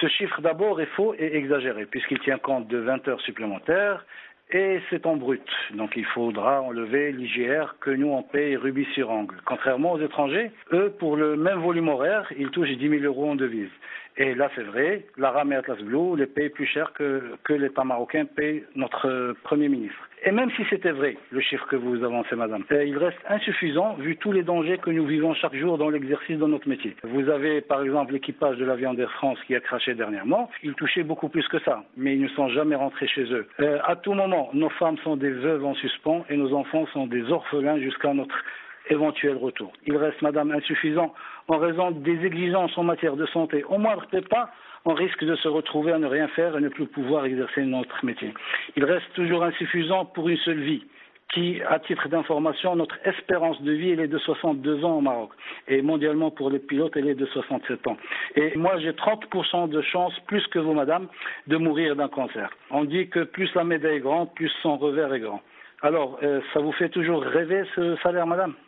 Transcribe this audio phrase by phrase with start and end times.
[0.00, 4.04] Ce chiffre d'abord est faux et exagéré, puisqu'il tient compte de 20 heures supplémentaires
[4.50, 5.42] et c'est en brut.
[5.74, 9.36] Donc il faudra enlever l'IGR que nous on paye rubis sur angle.
[9.44, 13.34] Contrairement aux étrangers, eux, pour le même volume horaire, ils touchent 10 000 euros en
[13.34, 13.70] devise.
[14.20, 17.84] Et là, c'est vrai, l'Aram et Atlas Blue les payent plus cher que, que l'État
[17.84, 20.08] marocain paye notre Premier ministre.
[20.24, 23.94] Et même si c'était vrai, le chiffre que vous avancez, madame, euh, il reste insuffisant
[23.94, 26.96] vu tous les dangers que nous vivons chaque jour dans l'exercice de notre métier.
[27.04, 30.50] Vous avez, par exemple, l'équipage de l'avion d'Air France qui a craché dernièrement.
[30.64, 33.46] Ils touchaient beaucoup plus que ça, mais ils ne sont jamais rentrés chez eux.
[33.60, 37.06] Euh, à tout moment, nos femmes sont des veuves en suspens et nos enfants sont
[37.06, 38.36] des orphelins jusqu'à notre
[38.90, 39.72] éventuel retour.
[39.86, 41.14] Il reste, madame, insuffisant
[41.48, 43.64] en raison des exigences en matière de santé.
[43.64, 44.50] Au moindre pas,
[44.84, 48.04] on risque de se retrouver à ne rien faire et ne plus pouvoir exercer notre
[48.04, 48.32] métier.
[48.76, 50.84] Il reste toujours insuffisant pour une seule vie
[51.32, 55.30] qui, à titre d'information, notre espérance de vie, elle est de 62 ans au Maroc.
[55.66, 57.98] Et mondialement, pour les pilotes, elle est de 67 ans.
[58.34, 61.06] Et moi, j'ai 30% de chance, plus que vous, madame,
[61.46, 62.50] de mourir d'un cancer.
[62.70, 65.42] On dit que plus la médaille est grande, plus son revers est grand.
[65.82, 68.54] Alors, euh, ça vous fait toujours rêver ce salaire, madame?